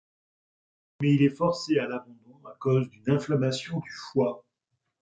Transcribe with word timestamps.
Mais 0.99 1.13
il 1.13 1.21
est 1.21 1.29
forcé 1.29 1.77
à 1.77 1.85
l'abandon, 1.85 2.41
à 2.47 2.55
cause 2.59 2.89
d'une 2.89 3.11
inflammation 3.11 3.77
du 3.81 3.91
foie. 3.91 4.43